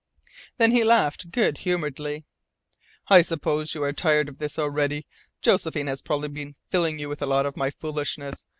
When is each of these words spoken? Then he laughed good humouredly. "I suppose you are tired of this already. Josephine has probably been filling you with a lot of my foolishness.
Then 0.57 0.71
he 0.71 0.83
laughed 0.83 1.29
good 1.29 1.59
humouredly. 1.59 2.25
"I 3.09 3.21
suppose 3.21 3.75
you 3.75 3.83
are 3.83 3.93
tired 3.93 4.29
of 4.29 4.39
this 4.39 4.57
already. 4.57 5.05
Josephine 5.43 5.85
has 5.85 6.01
probably 6.01 6.29
been 6.29 6.55
filling 6.71 6.97
you 6.97 7.07
with 7.07 7.21
a 7.21 7.27
lot 7.27 7.45
of 7.45 7.55
my 7.55 7.69
foolishness. 7.69 8.47